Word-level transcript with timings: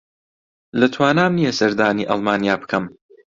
لە 0.79 0.87
توانام 0.93 1.31
نییە 1.37 1.53
سەردانی 1.59 2.07
ئەڵمانیا 2.09 2.55
بکەم. 2.61 2.85